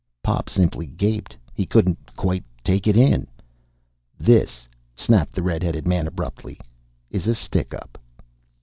[0.23, 1.37] Pop simply gaped.
[1.53, 3.27] He couldn't quite take it in.
[4.19, 6.59] "This," snapped the red headed man abruptly,
[7.11, 7.99] "is a stickup!"